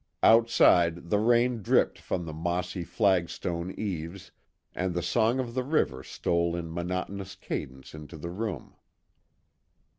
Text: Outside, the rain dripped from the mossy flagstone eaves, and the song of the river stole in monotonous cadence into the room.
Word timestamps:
Outside, 0.23 1.11
the 1.11 1.19
rain 1.19 1.61
dripped 1.61 1.99
from 1.99 2.25
the 2.25 2.33
mossy 2.33 2.83
flagstone 2.83 3.69
eaves, 3.77 4.31
and 4.73 4.95
the 4.95 5.03
song 5.03 5.37
of 5.39 5.53
the 5.53 5.63
river 5.63 6.01
stole 6.01 6.55
in 6.55 6.71
monotonous 6.73 7.35
cadence 7.35 7.93
into 7.93 8.17
the 8.17 8.31
room. 8.31 8.73